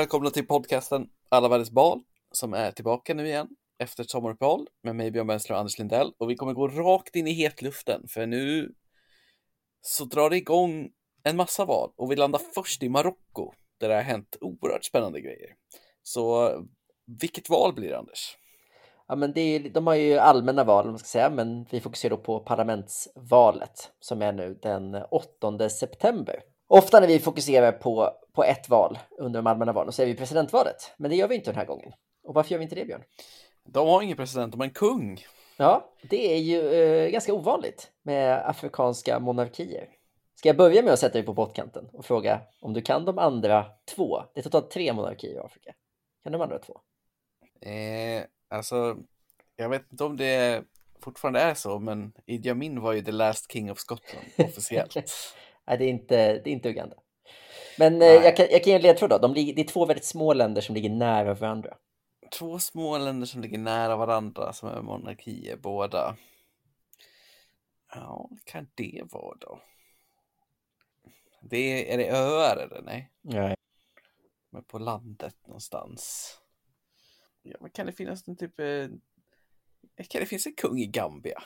[0.00, 4.96] Välkomna till podcasten Alla världens bal som är tillbaka nu igen efter ett sommaruppehåll med
[4.96, 8.26] mig Björn Bensler och Anders Lindell och vi kommer gå rakt in i hetluften för
[8.26, 8.74] nu
[9.80, 10.90] så drar det igång
[11.22, 15.20] en massa val och vi landar först i Marocko där det har hänt oerhört spännande
[15.20, 15.54] grejer.
[16.02, 16.52] Så
[17.20, 18.36] vilket val blir det Anders?
[19.08, 22.16] Ja, men det är, de har ju allmänna val, man ska säga, men vi fokuserar
[22.16, 26.42] då på parlamentsvalet som är nu den 8 september.
[26.72, 30.14] Ofta när vi fokuserar på, på ett val under de allmänna valen så är vi
[30.14, 31.92] presidentvalet, men det gör vi inte den här gången.
[32.24, 33.02] Och varför gör vi inte det, Björn?
[33.64, 35.24] De har ingen president, de har en kung.
[35.56, 39.88] Ja, det är ju eh, ganska ovanligt med afrikanska monarkier.
[40.34, 43.18] Ska jag börja med att sätta dig på pottkanten och fråga om du kan de
[43.18, 44.22] andra två?
[44.34, 45.72] Det är totalt tre monarkier i Afrika.
[46.22, 46.80] Kan du de andra två?
[47.70, 48.96] Eh, alltså,
[49.56, 50.64] jag vet inte om det
[51.00, 54.96] fortfarande är så, men Idi Amin var ju the last king of Scotland officiellt.
[55.70, 56.96] Nej, det är inte, det är inte Uganda.
[57.78, 59.18] Men eh, jag, kan, jag kan ge en ledtråd då.
[59.18, 61.76] De ligger, det är två väldigt små länder som ligger nära varandra.
[62.38, 66.16] Två små länder som ligger nära varandra som är monarkier båda.
[67.94, 69.60] Ja, vad kan det vara då?
[71.40, 73.10] Det är, är det öar eller nej?
[73.20, 73.54] Nej.
[74.50, 76.34] Men på landet någonstans.
[77.42, 78.60] Ja, men kan det finnas någon typ...
[78.60, 78.88] Eh,
[80.08, 81.42] kan det finnas en kung i Gambia?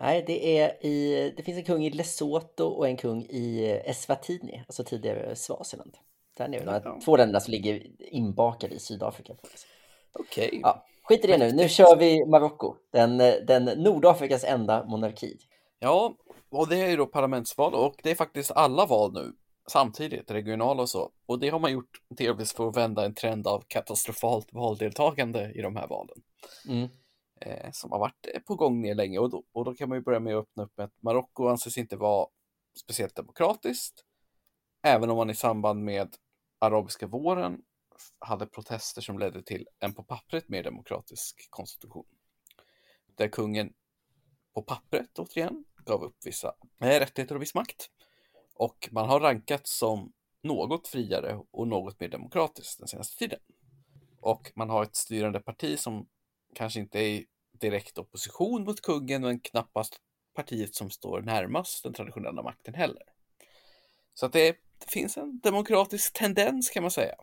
[0.00, 4.64] Nej, det, är i, det finns en kung i Lesotho och en kung i Eswatini,
[4.66, 5.96] alltså tidigare Swaziland.
[6.36, 9.32] Där nere, de här två länderna som ligger inbakade i Sydafrika.
[10.12, 10.46] Okej.
[10.46, 10.60] Okay.
[10.62, 15.38] Ja, skit i det nu, nu kör vi Marocko, den, den Nordafrikas enda monarki.
[15.78, 16.14] Ja,
[16.50, 19.32] och det är ju då parlamentsval och det är faktiskt alla val nu
[19.70, 21.10] samtidigt, regionala och så.
[21.26, 25.62] Och det har man gjort delvis för att vända en trend av katastrofalt valdeltagande i
[25.62, 26.16] de här valen.
[26.68, 26.88] Mm.
[27.40, 29.98] Eh, som har varit eh, på gång ner länge och då, och då kan man
[29.98, 32.28] ju börja med att öppna upp med att Marocko anses inte vara
[32.76, 34.04] speciellt demokratiskt.
[34.82, 36.16] Även om man i samband med
[36.58, 37.62] arabiska våren
[38.18, 42.06] hade protester som ledde till en på pappret mer demokratisk konstitution.
[43.14, 43.72] Där kungen
[44.54, 47.90] på pappret återigen gav upp vissa eh, rättigheter och viss makt.
[48.54, 50.12] Och man har rankats som
[50.42, 53.40] något friare och något mer demokratiskt den senaste tiden.
[54.20, 56.08] Och man har ett styrande parti som
[56.54, 57.26] kanske inte är i
[57.60, 60.00] direkt opposition mot kungen, men knappast
[60.34, 63.02] partiet som står närmast den traditionella makten heller.
[64.14, 67.14] Så att det, det finns en demokratisk tendens kan man säga.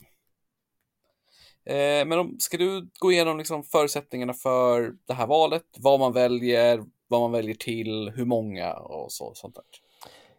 [1.65, 6.13] Eh, men om, ska du gå igenom liksom förutsättningarna för det här valet, vad man
[6.13, 9.63] väljer, vad man väljer till, hur många och så, sånt där?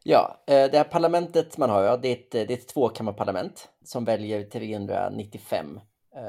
[0.03, 3.69] Ja, eh, det här parlamentet man har, ja, det är ett, det är ett tvåkammarparlament
[3.84, 5.81] som väljer 395
[6.15, 6.22] eh,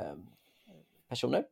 [1.09, 1.43] personer.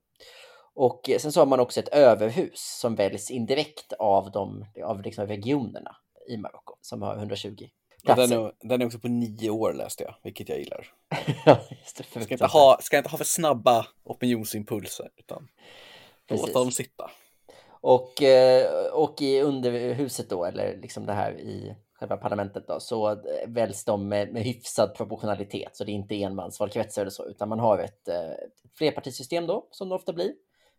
[0.77, 5.27] Och sen så har man också ett överhus som väljs indirekt av, de, av liksom
[5.27, 5.95] regionerna
[6.29, 7.67] i Marocko som har 120
[8.03, 8.27] platser.
[8.27, 10.87] Den är, den är också på nio år läste jag, vilket jag gillar.
[11.45, 15.47] ja, just det, ska, inte ha, ska inte ha för snabba opinionsimpulser utan
[16.29, 17.11] låta dem sitta.
[17.69, 23.23] Och, eh, och i underhuset då, eller liksom det här i själva parlamentet då, så
[23.47, 25.75] väljs de med, med hyfsad proportionalitet.
[25.75, 29.67] Så det är inte enmansvalkretsar eller så, utan man har ett, eh, ett flerpartisystem då,
[29.71, 30.33] som det ofta blir.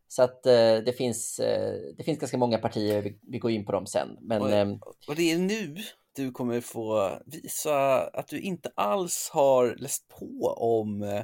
[0.08, 3.64] Så att eh, det, finns, eh, det finns ganska många partier, vi, vi går in
[3.64, 4.18] på dem sen.
[4.20, 5.76] Men, och, ehm, och det är nu
[6.18, 11.22] du kommer få visa att du inte alls har läst på om eh,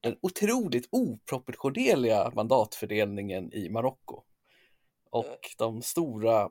[0.00, 4.22] den otroligt oproportionerliga mandatfördelningen i Marocko.
[5.10, 6.50] Och de stora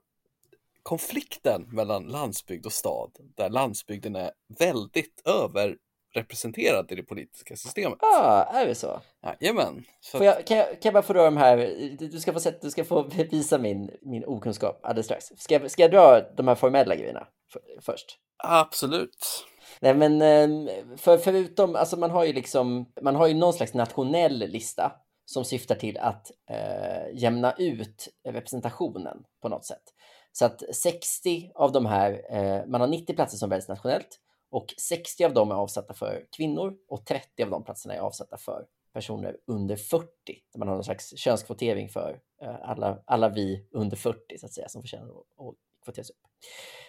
[0.84, 5.78] konflikten mellan landsbygd och stad, där landsbygden är väldigt över
[6.14, 7.98] representerad i det politiska systemet.
[8.02, 9.02] Ja, ah, är det så?
[9.42, 9.84] Jajamän.
[10.00, 11.58] Så jag, kan, jag, kan jag bara få dra de här,
[12.00, 15.32] du ska få, sätt, du ska få visa min, min okunskap alldeles strax.
[15.38, 18.18] Ska, jag, ska jag dra de här formella grejerna för, först?
[18.44, 19.46] Absolut.
[19.80, 23.74] Nej men ehm, för, förutom, alltså man har ju liksom, man har ju någon slags
[23.74, 24.92] nationell lista
[25.26, 29.84] som syftar till att eh, jämna ut representationen på något sätt.
[30.32, 34.20] Så att 60 av de här, eh, man har 90 platser som väljs nationellt
[34.54, 38.38] och 60 av dem är avsatta för kvinnor och 30 av de platserna är avsatta
[38.38, 40.08] för personer under 40.
[40.52, 44.54] Där man har någon slags könskvotering för eh, alla, alla vi under 40 så att
[44.54, 46.18] säga som förtjänar att kvoteras upp.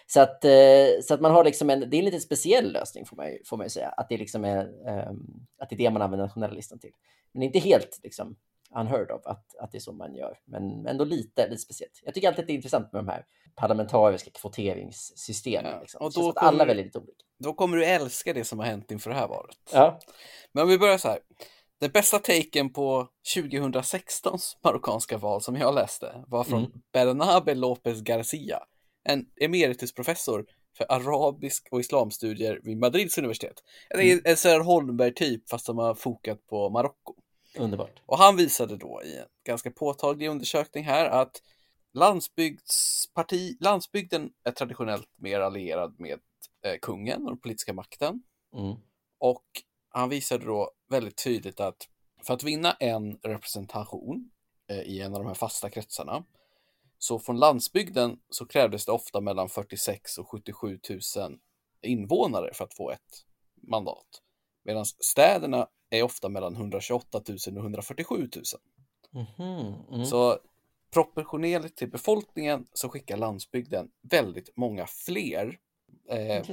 [0.07, 3.05] Så att, eh, så att man har liksom en, det är en lite speciell lösning
[3.05, 5.77] får man ju, får man ju säga, att det, liksom är, ehm, att det är
[5.77, 6.93] det man använder nationella listan till.
[7.31, 8.35] Men inte helt liksom,
[8.75, 12.01] unheard of att, att det är så man gör, men ändå lite, lite speciellt.
[12.03, 13.25] Jag tycker alltid att det är intressant med de här
[13.55, 15.71] parlamentariska kvoteringssystemen.
[15.71, 16.01] Ja, liksom.
[16.01, 17.23] och då kommer, alla väldigt lite olika.
[17.39, 19.57] Då kommer du älska det som har hänt inför det här valet.
[19.71, 19.99] Ja.
[20.51, 21.19] Men om vi börjar så här.
[21.79, 26.71] Den bästa taken på 2016s marockanska val som jag läste var från mm.
[26.93, 28.59] Bernabe Lopez Garcia,
[29.03, 30.45] en emeritusprofessor
[30.77, 33.63] för arabisk och islamstudier vid Madrids universitet.
[33.89, 37.13] Är en Sören Holmberg-typ fast som har fokat på Marocko.
[37.57, 38.01] Underbart.
[38.05, 41.41] Och han visade då i en ganska påtaglig undersökning här att
[41.93, 46.19] landsbygdsparti, landsbygden är traditionellt mer allierad med
[46.65, 48.23] eh, kungen och den politiska makten.
[48.53, 48.75] Mm.
[49.17, 49.45] Och
[49.89, 51.87] han visade då väldigt tydligt att
[52.23, 54.31] för att vinna en representation
[54.67, 56.23] eh, i en av de här fasta kretsarna
[56.97, 60.99] så från landsbygden så krävdes det ofta mellan 46 och 77 000
[61.81, 63.25] invånare för att få ett
[63.67, 64.21] mandat.
[64.63, 68.43] Medan städerna är ofta mellan 128 000 och 147 000.
[69.11, 70.05] Mhm, mm.
[70.05, 70.37] Så
[70.93, 75.59] proportionerligt till befolkningen så skickar landsbygden väldigt många fler
[76.09, 76.43] eh,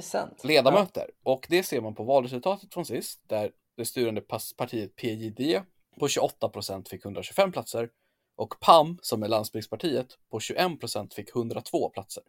[0.43, 1.09] ledamöter.
[1.23, 4.21] Och det ser man på valresultatet från sist, där det styrande
[4.57, 5.61] partiet PJD
[5.99, 7.89] på 28 procent fick 125 platser
[8.35, 12.23] och PAM, som är landsbygdspartiet, på 21 procent fick 102 platser.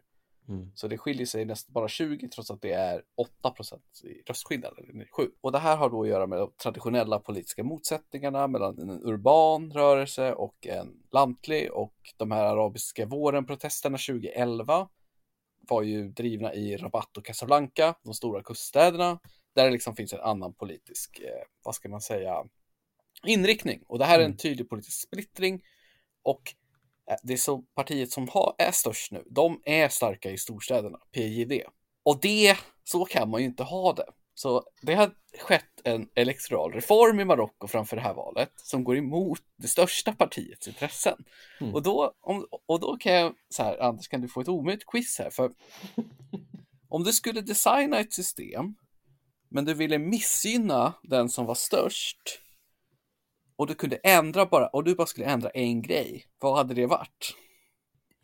[0.47, 0.71] Mm.
[0.75, 4.73] Så det skiljer sig nästan bara 20 trots att det är 8 procent i röstskillnad,
[4.77, 5.31] eller 7.
[5.41, 9.71] Och det här har då att göra med de traditionella politiska motsättningarna mellan en urban
[9.71, 14.89] rörelse och en lantlig och de här arabiska våren-protesterna 2011
[15.69, 19.19] var ju drivna i Rabat och Casablanca, de stora kuststäderna,
[19.55, 22.43] där det liksom finns en annan politisk, eh, vad ska man säga,
[23.25, 23.83] inriktning.
[23.87, 24.37] Och det här är en Mm.
[24.37, 25.61] tydlig politisk splittring
[26.23, 26.41] och
[27.23, 31.63] det är så partiet som har, är störst nu, de är starka i storstäderna, PJD.
[32.03, 34.05] Och det, så kan man ju inte ha det.
[34.33, 38.97] Så det har skett en elektoral reform i Marocko framför det här valet som går
[38.97, 41.25] emot det största partiets intressen.
[41.61, 41.75] Mm.
[41.75, 44.85] Och, då, om, och då kan jag, så här, Anders kan du få ett omöjligt
[44.85, 45.51] quiz här, för
[46.89, 48.75] om du skulle designa ett system
[49.49, 52.41] men du ville missgynna den som var störst
[53.55, 56.85] och du kunde ändra bara, och du bara skulle ändra en grej, vad hade det
[56.85, 57.35] varit?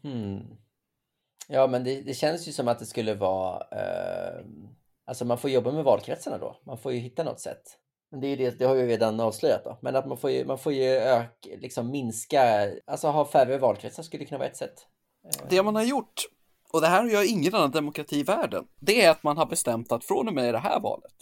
[0.03, 0.57] Hmm.
[1.47, 3.63] Ja, men det, det känns ju som att det skulle vara...
[3.71, 4.45] Eh,
[5.05, 6.59] alltså man får jobba med valkretsarna då.
[6.65, 7.77] Man får ju hitta något sätt.
[8.11, 9.77] Men det, är ju det, det har vi redan avslöjat då.
[9.81, 14.03] Men att man får ju, man får ju ök, liksom minska, alltså ha färre valkretsar
[14.03, 14.87] skulle kunna vara ett sätt.
[15.49, 16.21] Det man har gjort,
[16.73, 19.91] och det här gör ingen annan demokrati i världen, det är att man har bestämt
[19.91, 21.13] att från och med det här valet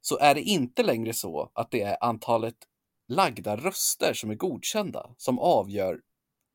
[0.00, 2.54] så är det inte längre så att det är antalet
[3.08, 6.00] lagda röster som är godkända som avgör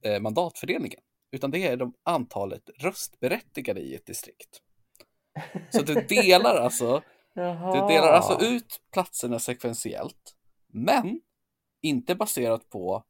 [0.04, 1.00] eh, mandatfördelningen,
[1.32, 4.62] utan det är de antalet röstberättigade i ett distrikt.
[5.70, 7.02] Så du delar alltså,
[7.74, 10.36] du delar alltså ut platserna sekventiellt,
[10.68, 11.22] men
[11.82, 13.04] inte baserat på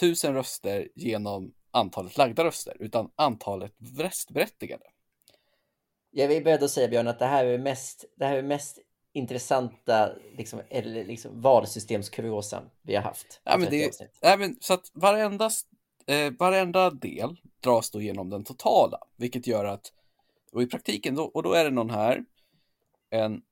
[0.00, 4.84] tusen röster genom antalet lagda röster, utan antalet röstberättigade.
[6.10, 8.78] Jag är beredd att säga Björn att det här är mest, det här är mest
[9.20, 13.40] intressanta liksom, eller liksom, valsystemskuriosan vi har haft.
[13.44, 15.50] Ja, men 30 det, ja, men, så att varenda,
[16.06, 19.92] eh, varenda del dras då genom den totala, vilket gör att,
[20.52, 22.24] och i praktiken, då, och då är det någon här,
[23.10, 23.42] en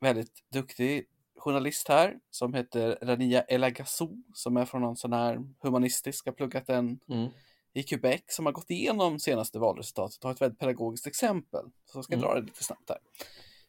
[0.00, 1.06] väldigt duktig
[1.36, 6.66] journalist här som heter Rania Elagassou som är från någon sån här humanistisk, har pluggat
[6.66, 7.28] den Mm.
[7.72, 11.64] i Quebec som har gått igenom senaste valresultatet och har ett väldigt pedagogiskt exempel.
[11.84, 12.22] Så jag ska Mm.
[12.26, 12.98] dra det lite snabbt här.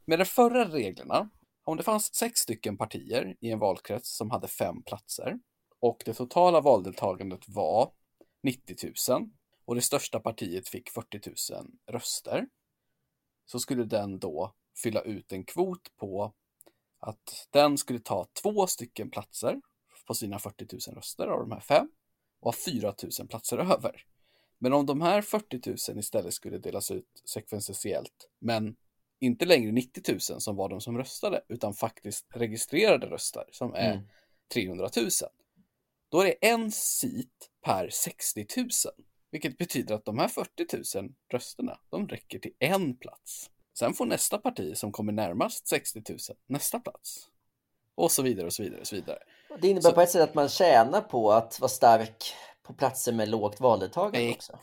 [0.05, 1.29] Med de förra reglerna,
[1.63, 5.39] om det fanns sex stycken partier i en valkrets som hade fem platser
[5.79, 7.91] och det totala valdeltagandet var
[8.43, 9.29] 90 000
[9.65, 11.19] och det största partiet fick 40
[11.53, 12.47] 000 röster
[13.45, 16.33] så skulle den då fylla ut en kvot på
[16.99, 19.61] att den skulle ta två stycken platser
[20.07, 21.89] på sina 40 000 röster av de här fem
[22.39, 24.05] och ha 4 000 platser över.
[24.57, 28.75] Men om de här 40 000 istället skulle delas ut sekventiellt, men
[29.23, 33.91] inte längre 90 000 som var de som röstade, utan faktiskt registrerade röster som är
[33.93, 34.07] Mm.
[34.53, 35.09] 300 000.
[36.09, 38.67] Då är det en sit per 60 000,
[39.31, 43.49] vilket betyder att de här 40 000 rösterna, de räcker till en plats.
[43.79, 47.29] Sen får nästa parti som kommer närmast 60 000 nästa plats.
[47.95, 49.19] Och så vidare och så vidare och så vidare.
[49.61, 53.13] Det innebär Så- på ett sätt att man tjänar på att vara stark på platser
[53.13, 54.59] med lågt valdeltagande också.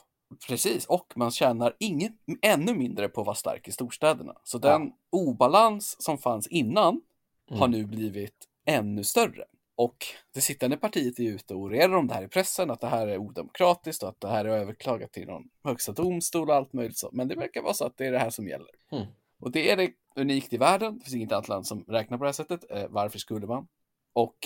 [0.48, 4.34] Precis, och man tjänar inget, ännu mindre på att vara stark i storstäderna.
[4.44, 4.68] Så Ja.
[4.78, 7.00] den obalans som fanns innan
[7.50, 7.70] har Mm.
[7.70, 9.44] nu blivit ännu större.
[9.74, 12.86] Och det sittande partiet är ute och orerar om det här i pressen, att det
[12.86, 16.72] här är odemokratiskt och att det här är överklagat till någon högsta domstol och allt
[16.72, 17.08] möjligt så.
[17.12, 18.70] Men det verkar vara så att det är det här som gäller.
[18.92, 19.06] Mm.
[19.40, 20.98] Och det är det unikt i världen.
[20.98, 22.70] Det finns inget annat land som räknar på det här sättet.
[22.70, 23.68] Eh, varför skulle man?
[24.12, 24.36] Och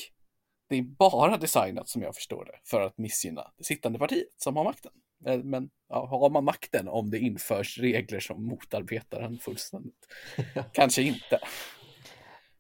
[0.69, 4.57] det är bara designat som jag förstår det för att missgynna det sittande partiet som
[4.57, 4.93] har makten.
[5.27, 10.09] Eh, Men ja, har man makten om det införs regler som motarbetar en fullständigt?
[10.73, 11.39] Kanske inte.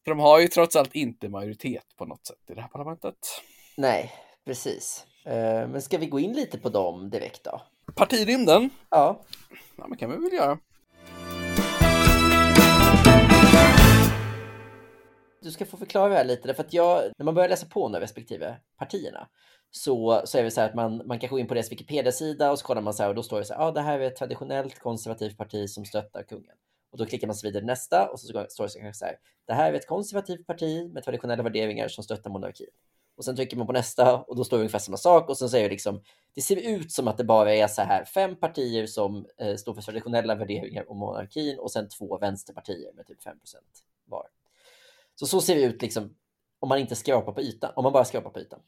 [0.04, 3.16] För de har ju trots allt inte majoritet på något sätt i det här parlamentet.
[3.76, 4.12] Nej,
[4.44, 5.06] precis.
[5.24, 7.62] Eh, Men ska vi gå in lite på dem direkt då?
[7.94, 9.20] Partirymden, Ja,
[9.76, 10.58] ja men kan vi väl göra.
[15.44, 17.88] Du ska få förklara det här lite, för att jag, när man börjar läsa på
[17.88, 19.28] nu respektive partierna,
[19.70, 22.50] så, så är det så här att man, man kan gå in på deras Wikipedia-sida
[22.50, 23.80] och så kollar man så här och då står det så här, ja, ah, det
[23.80, 26.54] här är ett traditionellt konservativt parti som stöttar kungen.
[26.92, 29.72] Och då klickar man sig vidare nästa och så står det så här, det här
[29.72, 32.70] är ett konservativt parti med traditionella värderingar som stöttar monarkin.
[33.16, 35.48] Och sen trycker man på nästa och då står det ungefär samma sak och sen
[35.48, 36.02] säger det liksom,
[36.34, 39.74] det ser ut som att det bara är så här fem partier som eh, står
[39.74, 43.32] för traditionella värderingar om monarkin och sen två vänsterpartier med typ 5%
[44.04, 44.26] var.
[45.14, 46.16] Så så ser det ut liksom
[46.60, 48.60] om man inte skrapar på ytan, om man bara skrapar på ytan.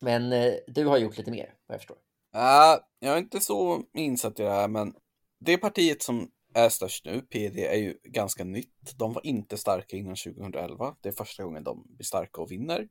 [0.00, 1.96] Men eh, du har gjort lite mer, vad jag förstår.
[2.36, 4.94] Uh, jag är inte så insatt i det här, men
[5.40, 8.98] det partiet som är störst nu, PD, är ju ganska nytt.
[8.98, 10.96] De var inte starka innan 2011.
[11.00, 12.88] Det är första gången de blir starka och vinner.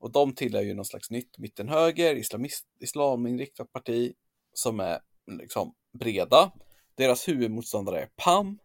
[0.00, 4.12] Och de tillhör ju någon slags nytt mittenhöger, islamist, islaminriktat parti
[4.52, 5.00] som är
[5.40, 6.52] liksom breda.
[6.94, 8.58] Deras huvudmotståndare är PAM,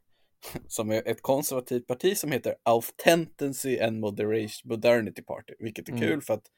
[0.67, 6.07] som är ett konservativt parti som heter Authenticity and Moderation, Modernity Party, vilket är mm.
[6.07, 6.51] kul för att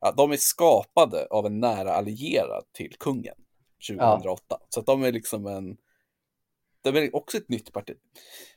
[0.00, 3.36] ja, de är skapade av en nära allierad till kungen
[3.88, 4.42] 2008.
[4.48, 4.66] Ja.
[4.68, 5.76] Så att de är liksom en,
[6.82, 7.96] de är också ett nytt parti.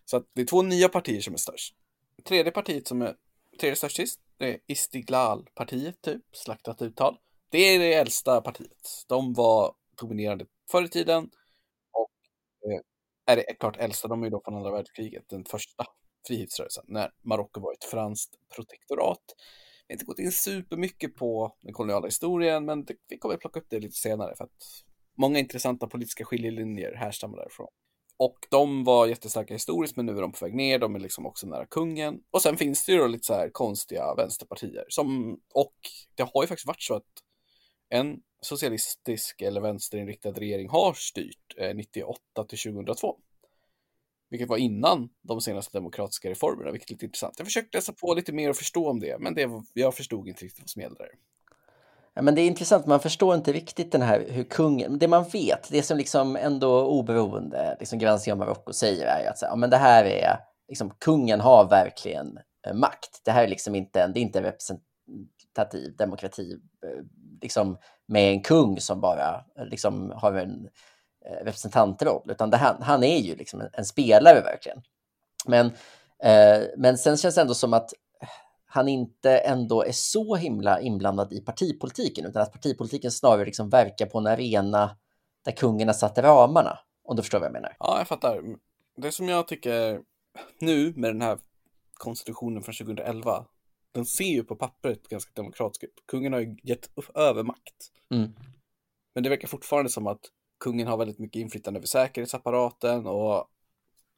[0.05, 1.75] Så att det är två nya partier som är störst.
[2.23, 3.15] Tredje partiet som är
[3.59, 7.17] tredje störst sist, det är Istiglal-partiet typ, slaktat uttal.
[7.49, 9.05] Det är det äldsta partiet.
[9.07, 11.29] De var dominerande förr i tiden
[11.91, 12.11] och
[12.71, 12.79] eh,
[13.25, 15.85] är det klart äldsta, de är ju då från andra världskriget, den första
[16.27, 19.23] frihetsrörelsen, när Marocko var ett franskt protektorat.
[19.87, 23.41] Vi har inte gått in supermycket på den koloniala historien, men det, vi kommer att
[23.41, 24.83] plocka upp det lite senare för att
[25.17, 27.67] många intressanta politiska skiljelinjer härstammar därifrån.
[28.17, 30.79] Och de var jättestarka historiskt, men nu är de på väg ner.
[30.79, 32.19] De är liksom också nära kungen.
[32.31, 35.75] Och sen finns det ju då lite så här konstiga vänsterpartier som, och
[36.15, 37.03] det har ju faktiskt varit så att
[37.89, 43.15] en socialistisk eller vänsterinriktad regering har styrt eh, 98 till 2002.
[44.29, 47.33] Vilket var innan de senaste demokratiska reformerna, vilket är lite intressant.
[47.37, 50.45] Jag försökte läsa på lite mer och förstå om det, men det, jag förstod inte
[50.45, 51.09] riktigt vad som gällde där.
[52.13, 55.23] Ja, men det är intressant, man förstår inte riktigt den här hur kungen, det man
[55.23, 59.55] vet, det som liksom ändå oberoende liksom granskning av Marocko säger är att så, ja,
[59.55, 60.37] men det här är,
[60.67, 63.21] liksom, kungen har verkligen eh, makt.
[63.25, 64.45] Det här är liksom inte en, det är inte en
[65.53, 66.51] representativ demokrati
[66.83, 67.03] eh,
[67.41, 70.69] liksom, med en kung som bara eh, liksom, har en
[71.25, 74.81] eh, representantroll, utan det, han, han är ju liksom en, en spelare verkligen.
[75.45, 75.65] Men,
[76.23, 77.93] eh, men sen känns det ändå som att
[78.65, 84.05] han inte ändå är så himla inblandad i partipolitiken, utan att partipolitiken snarare liksom verkar
[84.05, 84.97] på en arena
[85.45, 87.75] där kungen har satt ramarna, om du förstår vad jag menar.
[87.79, 88.41] Ja, jag fattar.
[88.97, 89.99] Det som jag tycker
[90.59, 91.37] nu med den här
[91.93, 93.45] konstitutionen från 2011,
[93.93, 96.03] den ser ju på pappret ganska demokratisk ut.
[96.07, 97.91] Kungen har ju gett över makt.
[98.13, 98.33] Mm.
[99.15, 100.21] Men det verkar fortfarande som att
[100.59, 103.47] kungen har väldigt mycket inflytande över säkerhetsapparaten och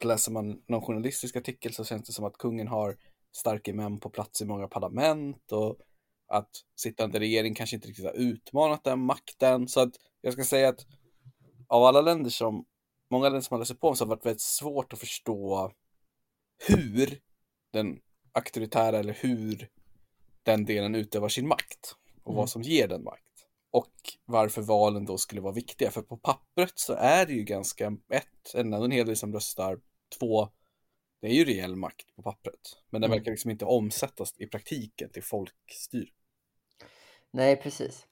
[0.03, 2.97] läser man någon journalistisk artikel så känns det som att kungen har
[3.35, 5.77] starka män på plats i många parlament och
[6.27, 9.67] att sittande regering kanske inte riktigt har utmanat den makten.
[9.67, 10.85] Så att jag ska säga att
[11.67, 12.65] av alla länder som,
[13.11, 15.71] många länder som man läser på så har det varit väldigt svårt att förstå
[16.67, 17.19] hur
[17.73, 17.99] den
[18.35, 19.69] auktoritära eller hur
[20.43, 22.37] den delen utövar sin makt och mm.
[22.37, 23.21] vad som ger den makt.
[23.71, 23.93] Och
[24.25, 25.91] varför valen då skulle vara viktiga.
[25.91, 29.79] För på pappret så är det ju ganska ett, en, en hel del som röstar,
[30.19, 30.49] två,
[31.21, 32.77] det är ju reell makt på pappret.
[32.89, 33.19] Men den mm.
[33.19, 36.09] verkar liksom inte omsättas i praktiken till folkstyr.
[37.31, 38.07] Nej, precis.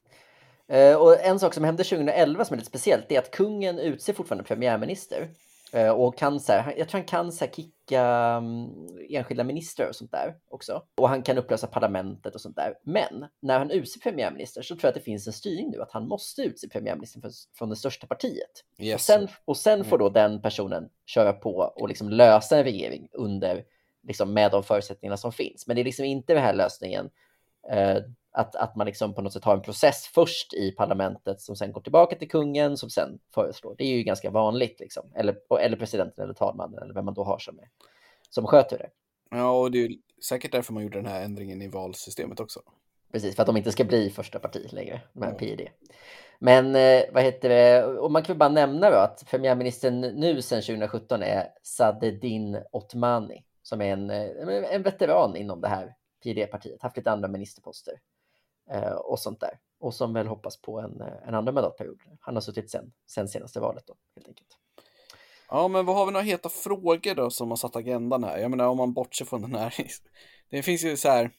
[0.72, 4.12] Uh, och en sak som hände 2011 som är lite speciellt är att kungen utser
[4.12, 5.30] fortfarande premiärminister.
[5.74, 7.52] Uh, och kan så här, jag tror han kan så här,
[7.84, 10.82] kicka um, enskilda ministrar och sånt där också.
[10.96, 12.74] Och han kan upplösa parlamentet och sånt där.
[12.82, 15.92] Men när han utser premiärminister så tror jag att det finns en styrning nu att
[15.92, 18.64] han måste utse premiärministern för, från det största partiet.
[18.78, 18.94] Yes.
[18.94, 20.12] Och sen, och sen får då mm.
[20.12, 23.64] den personen köra på och liksom lösa en regering under,
[24.02, 25.66] liksom med de förutsättningarna som finns.
[25.66, 27.10] Men det är liksom inte den här lösningen
[27.72, 28.02] uh,
[28.34, 31.72] att, att man liksom på något sätt har en process först i parlamentet som sen
[31.72, 33.74] går tillbaka till kungen som sen föreslår.
[33.78, 35.12] Det är ju ganska vanligt, liksom.
[35.14, 37.68] eller, eller presidenten eller talmannen eller vem man då har som, är,
[38.30, 38.90] som sköter det.
[39.30, 39.90] Ja, och det är
[40.24, 42.60] säkert därför man gjorde den här ändringen i valsystemet också.
[43.12, 45.34] Precis, för att de inte ska bli första parti längre, här ja.
[45.34, 45.68] PID.
[46.38, 50.42] Men eh, vad heter det, och man kan väl bara nämna då att premiärministern nu
[50.42, 56.82] sedan 2017 är Sadedin Otmani som är en, eh, en veteran inom det här PID-partiet,
[56.82, 57.94] haft lite andra ministerposter
[58.70, 59.58] Eh, och sånt där.
[59.78, 62.00] Och som väl hoppas på en, eh, en andra mandatperiod.
[62.20, 64.58] Han har suttit sen, sen senaste valet då, helt enkelt.
[65.48, 68.38] Ja, men vad har vi några heta frågor då som har satt agendan här?
[68.38, 69.74] Jag menar om man bortser från den här.
[70.50, 71.30] Det finns ju så här,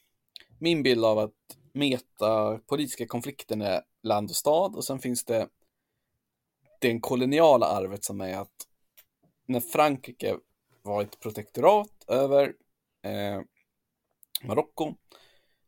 [0.60, 1.34] min bild av att
[1.74, 5.48] meta politiska konflikten är land och stad och sen finns det
[6.80, 8.68] den koloniala arvet som är att
[9.46, 10.38] när Frankrike
[10.82, 12.54] var ett protektorat över
[13.04, 13.42] eh,
[14.44, 14.94] Marocko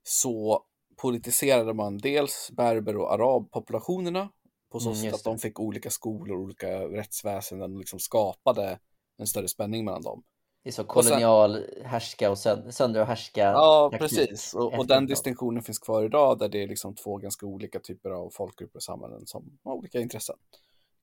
[0.03, 0.66] så
[1.01, 4.29] politiserade man dels berber och arabpopulationerna
[4.71, 8.79] på så Mm, sätt att de fick olika skolor, olika rättsväsenden och liksom skapade
[9.17, 10.23] en större spänning mellan dem.
[10.63, 13.41] Det är så Och sen- kolonial härska och sönd- söndra och härska.
[13.41, 14.53] Ja, precis.
[14.53, 18.09] Och, och den distinktionen finns kvar idag där det är liksom två ganska olika typer
[18.09, 20.35] av folkgrupper och samhällen som har olika intressen.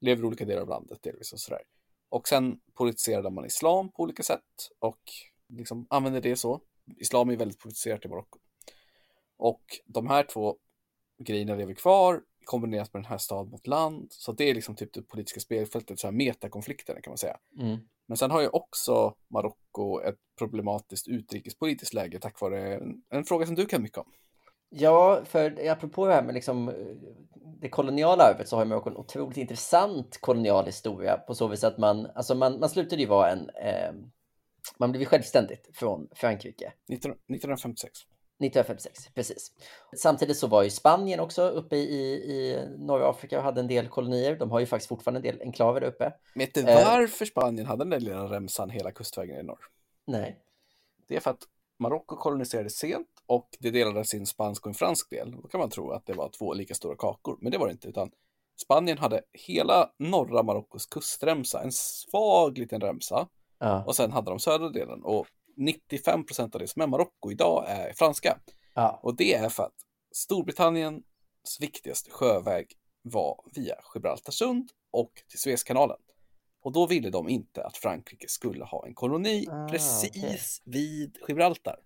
[0.00, 1.62] Lever i olika delar av landet delvis och sådär.
[2.08, 4.40] Och sen politiserade man islam på olika sätt
[4.78, 5.00] och
[5.48, 6.60] liksom använde det så.
[6.96, 8.38] Islam är väldigt politiserat i Marocko.
[9.36, 10.56] Och de här två
[11.18, 14.06] grejerna lever kvar kombinerat med den här stad mot land.
[14.10, 17.36] Så det är liksom typ det politiska spelfältet, så här metakonflikterna kan man säga.
[17.60, 17.78] Mm.
[18.06, 23.46] Men sen har ju också Marocko ett problematiskt utrikespolitiskt läge tack vare en, en fråga
[23.46, 24.12] som du kan mycket om.
[24.68, 26.74] Ja, för apropå det här med liksom eh,
[27.60, 31.64] det koloniala arvet så har ju Marocko en otroligt intressant kolonial historia på så vis
[31.64, 33.92] att man, alltså man, man slutade ju vara en, eh,
[34.78, 37.98] man blev ju självständigt från Frankrike 19, 1956.
[38.40, 39.52] 1956, precis.
[39.96, 43.88] Samtidigt så var ju Spanien också uppe i, i norra Afrika och hade en del
[43.88, 44.36] kolonier.
[44.36, 46.12] De har ju faktiskt fortfarande en del enklaver där uppe.
[46.34, 46.84] Vet du Eh.
[46.84, 49.64] varför Spanien hade den där lilla remsan hela kustvägen i norr?
[50.06, 50.40] Nej.
[51.08, 51.42] Det är för att
[51.78, 55.30] Marocko koloniserade sent och det delades i en spansk och en fransk del.
[55.42, 57.72] Då kan man tro att det var två lika stora kakor, men det var det
[57.72, 58.10] inte, utan
[58.62, 64.38] Spanien hade hela norra Marockos kustremsa, en svag liten remsa, Ja, och sen hade de
[64.38, 65.04] södra delen.
[65.04, 65.26] Och
[65.56, 68.38] 95 procent av det som är Marocko idag är franska.
[68.74, 69.74] ja, Och det är för att
[70.14, 71.04] Storbritanniens
[71.60, 75.98] viktigaste sjöväg var via Gibraltarsund och till Suezkanalen.
[76.62, 80.38] Och då ville de inte att Frankrike skulle ha en koloni Ah, precis okej.
[80.64, 81.80] vid Gibraltar.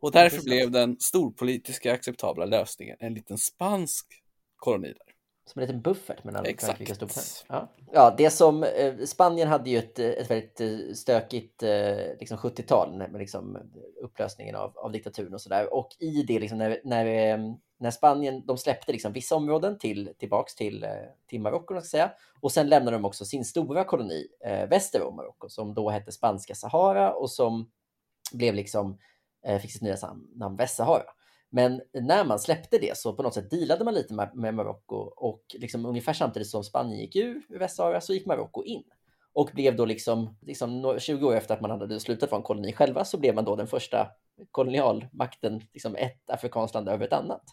[0.00, 4.22] Och därför blev den storpolitiska acceptabla lösningen en liten spansk
[4.56, 5.11] koloni där.
[5.52, 6.66] Som en liten buffert mellan Exakt.
[6.66, 7.36] Frankrike och Storbritannien.
[7.48, 7.84] Ja.
[7.92, 12.38] ja, det som eh, Spanien hade ju ett, eh, ett väldigt eh, stökigt eh, liksom
[12.38, 13.58] 70-tal med liksom
[14.02, 15.74] upplösningen av, av diktaturen och sådär.
[15.74, 17.38] Och i det liksom när, när,
[17.78, 20.86] när Spanien, de släppte liksom vissa områden till, tillbaks till,
[21.26, 22.10] till Marocko, säga.
[22.40, 26.12] Och sen lämnade de också sin stora koloni eh, väster om Marocko som då hette
[26.12, 27.70] Spanska Sahara och som
[28.32, 28.98] blev liksom,
[29.46, 29.96] eh, fick sitt nya
[30.34, 31.04] namn Västsahara.
[31.54, 34.96] Men när man släppte det så på något sätt dealade man lite med, med Marocko
[34.96, 38.82] och liksom ungefär samtidigt som Spanien gick ur Västsahara så gick Marocko in.
[39.32, 42.44] Och blev då liksom, liksom nå- 20 år efter att man hade slutat vara en
[42.44, 44.10] koloni själva så blev man då den första
[44.50, 47.44] kolonialmakten, liksom ett afrikanskt land över ett annat.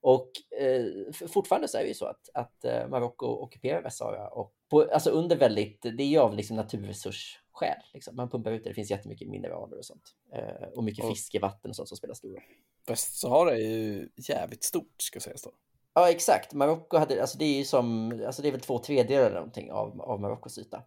[0.00, 4.54] Och eh, fortfarande så är det ju så att, att eh, Marocko ockuperar Västsahara och
[4.70, 7.82] på, alltså under väldigt, det är ju av liksom naturresursskäl.
[7.92, 8.16] Liksom.
[8.16, 10.14] Man pumpar ut det, det finns jättemycket mineraler och sånt.
[10.32, 12.42] Eh, och mycket fiskevatten och sånt som spelar stor roll.
[12.86, 15.52] Västsahara är ju jävligt stort ska sägas då.
[15.94, 16.52] Ja, exakt.
[16.52, 19.72] Marocko hade, alltså det är ju som, alltså det är väl två tredjedelar eller någonting
[19.72, 20.82] av, av Marockos yta.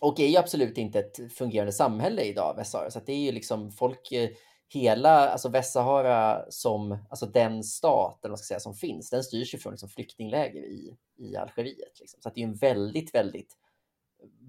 [0.00, 2.90] Och är ju absolut inte ett fungerande samhälle idag, Västsahara.
[2.90, 4.30] Så att det är ju liksom folk, eh,
[4.68, 9.54] hela, alltså Västsahara som, alltså den stat, eller man ska säga, som finns, den styrs
[9.54, 12.00] ju från liksom flyktingläger i, i Algeriet.
[12.00, 12.20] Liksom.
[12.22, 13.56] Så att det är ju en väldigt, väldigt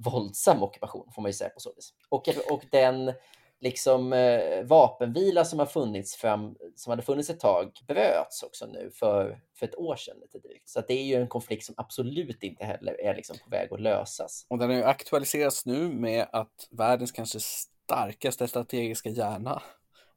[0.06, 1.94] våldsam ockupation, får man ju säga på så vis.
[2.10, 3.14] Och, och den
[3.62, 8.92] liksom eh, vapenvila som har funnits fram, som hade funnits ett tag, bröts också nu
[8.94, 10.70] för, för ett år sedan lite drygt.
[10.70, 13.74] Så att det är ju en konflikt som absolut inte heller är liksom på väg
[13.74, 14.46] att lösas.
[14.50, 19.62] Och den har ju aktualiserats nu med att världens kanske starkaste strategiska hjärna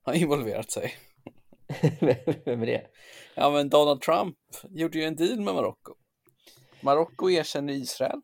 [0.02, 0.92] har involverat sig.
[2.44, 2.86] Vem är det?
[3.34, 4.36] Ja, men Donald Trump
[4.70, 5.94] gjorde ju en deal med Marocko.
[6.80, 8.20] Marocko erkänner Israel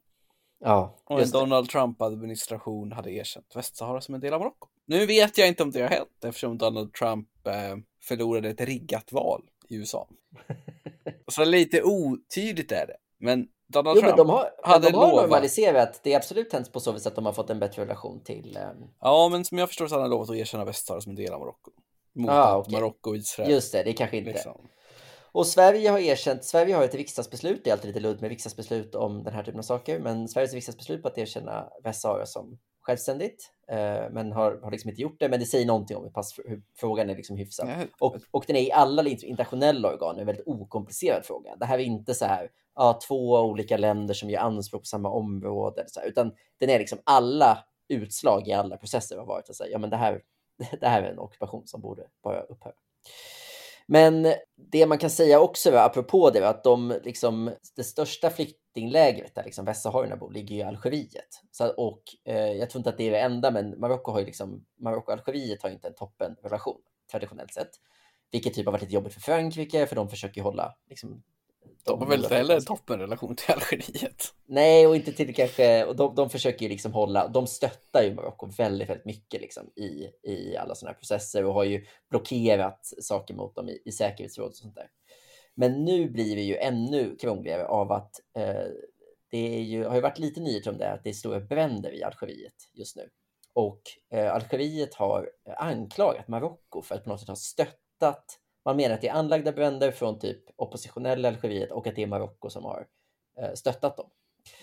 [0.61, 1.30] Ja, och en.
[1.30, 4.68] Donald Trump-administration hade erkänt Västsahara som en del av Marocko.
[4.90, 9.12] Nu vet jag inte om det har hänt eftersom Donald Trump eh, förlorade ett riggat
[9.12, 10.09] val i USA.
[11.33, 12.96] Så lite otydligt är det.
[13.18, 15.22] Men Donald Jo, men Trump, de har, hade de har lovat.
[15.22, 16.00] normaliserat.
[16.03, 18.57] Det är absolut hänt på så vis att de har fått en bättre relation till...
[18.57, 21.16] ehm, ja men som jag förstår så har han lovat att erkänna Västsahara som en
[21.16, 21.70] del av Marocko.
[22.14, 22.72] Mot Ah, okej.
[22.72, 23.50] Marocko och Israel.
[23.50, 24.31] Just det, det kanske inte...
[24.31, 24.68] liksom.
[25.33, 28.94] Och Sverige har erkänt, Sverige har ett riksdagsbeslut, det är alltid lite ludd med riksdagsbeslut
[28.94, 32.59] om den här typen av saker, men Sveriges riksdagsbeslut på att erkänna Västsahara som
[32.90, 36.11] självständigt, eh, men har, har liksom inte gjort det, men det säger någonting om hur,
[36.11, 37.68] pass, hur frågan är liksom hyfsad.
[37.68, 41.57] Ja, Och, och den är i alla internationella organ en väldigt okomplicerad fråga.
[41.57, 45.11] Det här är inte så här, ja, två olika länder som gör anspråk på samma
[45.11, 49.70] område, här, utan den är liksom alla utslag i alla processer har varit att säga,
[49.70, 50.22] ja men det här,
[50.81, 52.74] det här är en ockupation som borde bara upphöra.
[53.92, 54.26] Men
[54.57, 59.64] det man kan säga också, apropå det, att de, liksom, det största flyktinglägret där liksom
[59.64, 61.42] västsaharierna bor ligger i Algeriet.
[61.50, 64.64] Så, och eh, jag tror inte att det är det enda, men Marocko har liksom,
[64.81, 67.70] Marocko och Algeriet har inte en toppenrelation traditionellt sett.
[68.33, 71.22] Vilket typ har varit lite jobbigt för Frankrike, för de försöker hålla liksom,
[71.85, 74.35] de har väl inte heller en toppenrelation till Algeriet?
[74.46, 78.14] Nej, och inte till kanske, och de, de försöker ju liksom hålla, de stöttar ju
[78.14, 82.92] Marocko väldigt, väldigt mycket liksom i, i alla sådana här processer och har ju blockerat
[83.01, 84.90] saker mot dem i, i säkerhetsrådet och sånt där.
[85.55, 88.66] Men nu blir det ju ännu krångligare av att eh,
[89.31, 91.94] det är ju, har ju varit lite nyheter om det, att det är stora bränder
[91.94, 93.09] i Algeriet just nu.
[93.53, 98.38] Och eh, Algeriet har anklagat Marocko för att på något sätt ha stöttat
[98.70, 102.06] man menar att det är anlagda bränder från typ oppositionella Algeriet och att det är
[102.06, 102.87] Marocko som har
[103.38, 104.11] eh, stöttat dem.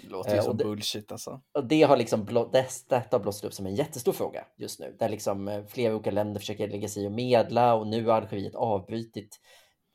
[0.01, 1.41] Det låter ju eh, som det, bullshit alltså.
[1.51, 5.09] Och det har liksom detta har blåst upp som en jättestor fråga just nu, där
[5.09, 9.39] liksom eh, flera olika länder försöker lägga sig och medla och nu har Algeriet avbrutit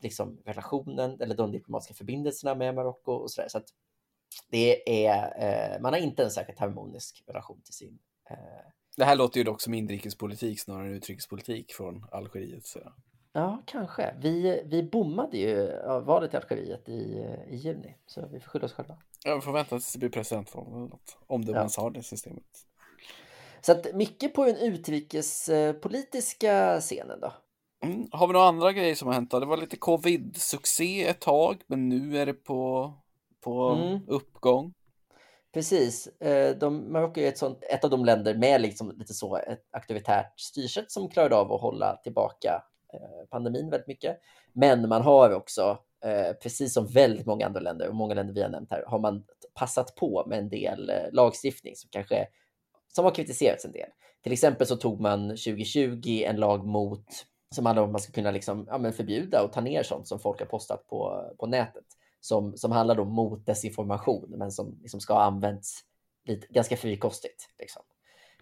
[0.01, 3.47] liksom relationen eller de diplomatiska förbindelserna med Marocko och sådär.
[3.49, 3.67] Så att
[4.49, 7.99] det är, man har inte en särskilt harmonisk relation till sin
[8.97, 12.65] det här låter ju dock som inrikespolitik snarare än utrikespolitik från Algeriet.
[12.65, 12.79] Så.
[13.35, 14.15] Ja, kanske.
[14.19, 15.71] Vi, vi bommade ju
[16.05, 18.97] valet i Algeriet i, i juni, så vi får skylla oss själva.
[19.25, 21.57] Ja, vi får vänta tills det blir presidentval eller något, om det ja.
[21.57, 22.43] ens har det systemet.
[23.61, 27.33] Så att mycket på den utrikespolitiska scenen då.
[27.85, 28.07] Mm.
[28.11, 29.39] Har vi några andra grejer som har hänt då?
[29.39, 32.93] Det var lite covid-succé ett tag, men nu är det på,
[33.43, 33.99] på mm.
[34.07, 34.73] uppgång.
[35.53, 36.07] Precis.
[36.07, 39.67] Eh, de, Marocko är ett, sånt, ett av de länder med liksom lite så ett
[39.71, 44.19] auktoritärt styrsätt som klarade av att hålla tillbaka Eh, pandemin väldigt mycket.
[44.53, 48.41] Men man har också, eh, precis som väldigt många andra länder och många länder vi
[48.41, 52.27] har nämnt här, har man passat på med en del eh, lagstiftning som kanske
[52.87, 53.89] som har kritiserats en del.
[54.23, 57.05] Till exempel så tog man 2020 en lag mot
[57.55, 60.07] som handlar om att man ska kunna liksom, ja, men förbjuda och ta ner sånt
[60.07, 61.85] som folk har postat på, på nätet
[62.19, 65.79] som, som handlar då mot desinformation, men som liksom ska ha använts
[66.25, 67.49] lite, ganska frikostigt.
[67.59, 67.81] Liksom.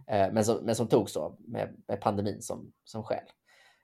[0.07, 3.25] Eh, men, som, men som togs då med, med pandemin som, som skäl.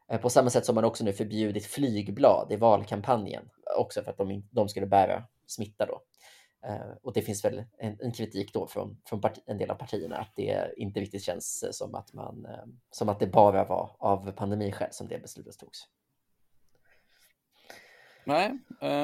[0.09, 4.17] Eh, på samma sätt som man också nu förbjudit flygblad i valkampanjen, också för att
[4.17, 6.01] de, de skulle bära smitta då.
[6.67, 9.75] Eh, och det finns väl en, en kritik då från, från parti, en del av
[9.75, 12.47] partierna att det inte riktigt känns eh, som att, man,
[12.91, 15.87] som att det bara var av pandemiskäl som det beslutet togs.
[18.23, 18.51] Nej,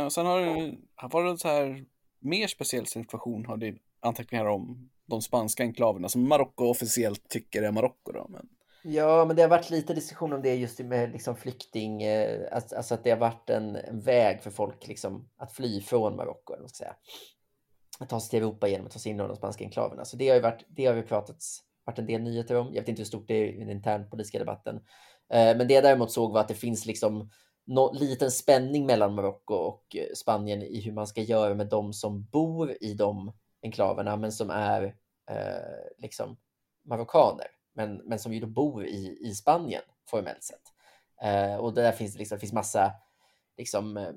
[0.06, 1.86] och sen har det varit en så här
[2.20, 7.72] mer speciell situation har det anteckningar om de spanska enklaverna som Marocko officiellt tycker är
[7.72, 8.12] Marocko
[8.86, 12.76] Ja, men det har varit lite diskussion om det just med liksom flykting, eh, alltså,
[12.76, 16.54] alltså att det har varit en, en väg för folk liksom att fly från Marocko,
[16.54, 16.96] eller ska säga.
[18.00, 20.06] Att ta sig till Europa genom att ta sig in i de spanska enklaverna.
[20.06, 22.68] Så det har ju varit, det har vi pratats, varit en del nyheter om.
[22.74, 24.76] Jag vet inte hur stort det är i den internpolitiska debatten.
[25.34, 27.30] Eh, men det jag däremot såg var att det finns liksom
[27.66, 31.94] någon liten spänning mellan Marocko och eh, Spanien i hur man ska göra med de
[31.94, 34.84] som bor i de enklaverna, men som är
[35.30, 36.38] eh, liksom
[36.86, 40.62] marockaner men, men som ju då bor i, i Spanien formellt sett.
[41.22, 42.94] Eh, och där finns det liksom, finns massa,
[43.58, 44.12] liksom, eh,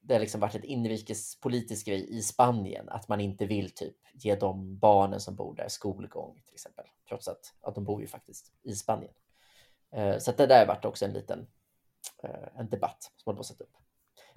[0.00, 4.34] det har liksom varit ett inrikespolitisk grej i Spanien att man inte vill typ ge
[4.34, 8.52] de barnen som bor där skolgång till exempel, trots att, att de bor ju faktiskt
[8.62, 9.12] i Spanien.
[9.92, 11.46] Eh, så att det där har varit också en liten
[12.22, 13.76] eh, en debatt som har blossat upp.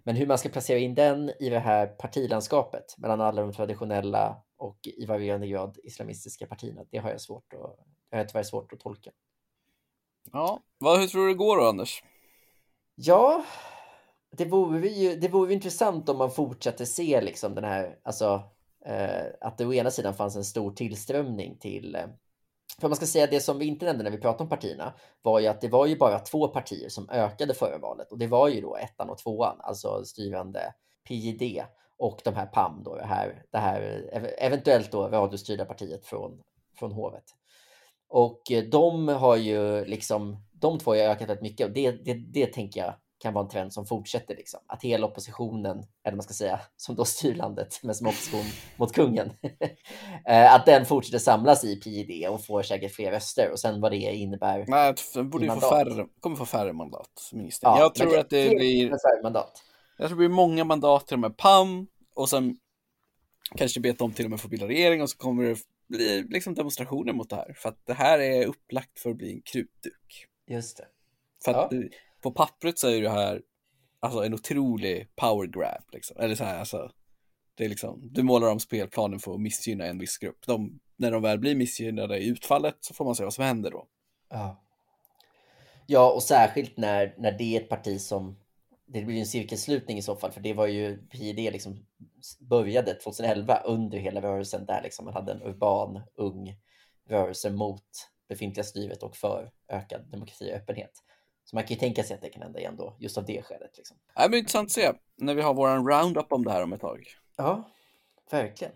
[0.03, 4.43] Men hur man ska placera in den i det här partilandskapet mellan alla de traditionella
[4.57, 7.79] och i varierande grad islamistiska partierna, det har jag svårt att,
[8.17, 9.11] det har tyvärr svårt att tolka.
[10.31, 12.03] Ja, vad, hur tror du det går då, Anders?
[12.95, 13.43] Ja,
[14.37, 18.43] det vore ju det vore intressant om man fortsätter se liksom den här, alltså
[18.85, 22.07] eh, att det å ena sidan fanns en stor tillströmning till eh,
[22.79, 25.39] för man ska säga det som vi inte nämnde när vi pratade om partierna var
[25.39, 28.49] ju att det var ju bara två partier som ökade förra valet och det var
[28.49, 30.73] ju då ettan och tvåan, alltså styrande
[31.07, 31.63] PJD
[31.97, 36.41] och de här PAM då, det här, det här eventuellt då radiostyrda partiet från,
[36.79, 37.23] från hovet.
[38.13, 42.45] Och de har ju liksom, de två har ökat väldigt mycket och det, det, det
[42.45, 44.35] tänker jag kan vara en trend som fortsätter.
[44.35, 44.59] Liksom.
[44.67, 48.45] Att hela oppositionen, eller man ska säga, som då styr landet, men som opposition
[48.77, 49.29] mot kungen,
[50.27, 53.91] eh, att den fortsätter samlas i PID och får säkert fler röster och sen vad
[53.91, 54.65] det innebär.
[54.67, 57.71] Nej, den borde få färre, kommer få färre mandat, ministern.
[57.71, 58.91] Ja, jag tror att det blir...
[59.23, 59.63] Mandat.
[59.97, 62.57] Jag tror det blir många mandat till och med PAM och sen
[63.55, 65.57] kanske vet de till och med få bilda regering och så kommer det
[65.97, 67.53] bli liksom demonstrationer mot det här.
[67.57, 70.27] För att det här är upplagt för att bli en krutduk.
[70.47, 70.87] Just det.
[71.45, 71.79] För att ja
[72.23, 73.41] på pappret så är det här
[73.99, 76.17] alltså en otrolig power grab liksom.
[76.19, 76.91] Eller så här, alltså.
[77.55, 80.45] Det är liksom, du målar om spelplanen för att missgynna en viss grupp.
[80.45, 83.71] De, när de väl blir missgynnade i utfallet så får man se vad som händer
[83.71, 83.87] då.
[84.29, 84.63] Ja,
[85.87, 88.39] ja och särskilt när, när det är ett parti som
[88.85, 91.85] det blir en cirkelslutning i så fall, för det var ju PID liksom
[92.39, 96.55] började 2011 under hela rörelsen där liksom man hade en urban, ung
[97.09, 97.83] rörelse mot
[98.29, 100.91] befintliga styret och för ökad demokrati och öppenhet.
[101.45, 103.41] Så man kan ju tänka sig att det kan hända igen då, just av det
[103.41, 103.77] skälet.
[103.77, 103.97] Liksom.
[104.15, 106.81] Det blir intressant att se när vi har våran roundup om det här om ett
[106.81, 107.07] tag.
[107.35, 107.63] Ja,
[108.31, 108.73] verkligen.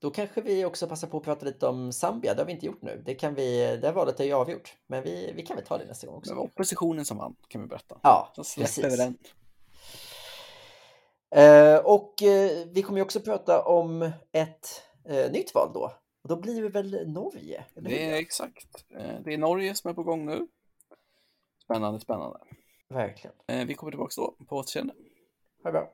[0.00, 2.34] Då kanske vi också passar på att prata lite om Zambia.
[2.34, 3.02] Det har vi inte gjort nu.
[3.06, 4.76] Det, kan vi, det valet är ju avgjort.
[4.86, 6.30] Men vi, vi kan väl ta det nästa gång också.
[6.30, 7.98] Det var oppositionen som vann, kan vi berätta.
[8.02, 8.96] Ja, Så precis.
[8.96, 9.18] den.
[11.30, 15.92] Eh, och eh, vi kommer ju också prata om ett eh, nytt val då.
[16.22, 17.64] Och då blir det väl Norge?
[17.74, 18.84] Det är exakt.
[18.96, 20.48] Eh, Det är Norge som är på gång nu.
[21.64, 22.38] Spännande, spännande.
[22.88, 23.36] Verkligen.
[23.46, 24.94] Eh, Vi kommer tillbaka då, på återseende.
[25.62, 25.92] Ha det bra.